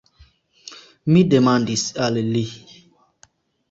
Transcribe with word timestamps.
Mi 1.13 1.23
demandis 1.35 1.87
al 2.09 2.21
li. 2.35 2.47